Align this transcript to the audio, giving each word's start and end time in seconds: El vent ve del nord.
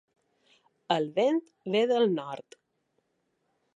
El 0.95 1.05
vent 1.19 1.37
ve 1.75 1.83
del 1.93 2.09
nord. 2.17 2.59